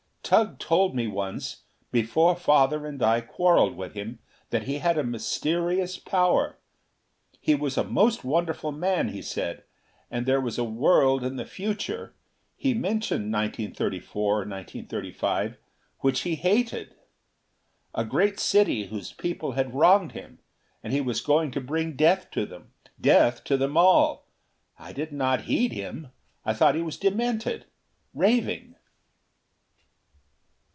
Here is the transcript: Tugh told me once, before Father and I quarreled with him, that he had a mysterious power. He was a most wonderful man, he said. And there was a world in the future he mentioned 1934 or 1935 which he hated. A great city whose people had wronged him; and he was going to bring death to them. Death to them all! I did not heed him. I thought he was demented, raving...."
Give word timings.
Tugh 0.23 0.57
told 0.59 0.95
me 0.95 1.07
once, 1.07 1.63
before 1.91 2.37
Father 2.37 2.85
and 2.87 3.03
I 3.03 3.19
quarreled 3.19 3.75
with 3.75 3.95
him, 3.95 4.19
that 4.49 4.63
he 4.63 4.77
had 4.77 4.97
a 4.97 5.03
mysterious 5.03 5.97
power. 5.99 6.57
He 7.41 7.53
was 7.53 7.77
a 7.77 7.83
most 7.83 8.23
wonderful 8.23 8.71
man, 8.71 9.09
he 9.09 9.21
said. 9.21 9.65
And 10.09 10.25
there 10.25 10.39
was 10.39 10.57
a 10.57 10.63
world 10.63 11.25
in 11.25 11.35
the 11.35 11.43
future 11.45 12.13
he 12.55 12.73
mentioned 12.73 13.25
1934 13.33 14.33
or 14.33 14.37
1935 14.47 15.57
which 15.99 16.21
he 16.21 16.35
hated. 16.35 16.95
A 17.93 18.05
great 18.05 18.39
city 18.39 18.85
whose 18.85 19.11
people 19.11 19.53
had 19.53 19.75
wronged 19.75 20.13
him; 20.13 20.39
and 20.81 20.93
he 20.93 21.01
was 21.01 21.19
going 21.19 21.51
to 21.51 21.59
bring 21.59 21.97
death 21.97 22.31
to 22.31 22.45
them. 22.45 22.71
Death 23.01 23.43
to 23.43 23.57
them 23.57 23.75
all! 23.75 24.27
I 24.79 24.93
did 24.93 25.11
not 25.11 25.41
heed 25.41 25.73
him. 25.73 26.11
I 26.45 26.53
thought 26.53 26.75
he 26.75 26.81
was 26.81 26.95
demented, 26.95 27.65
raving...." 28.13 28.75